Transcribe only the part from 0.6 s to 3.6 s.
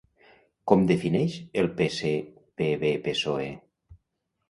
Com defineix el PSPV-PSOE?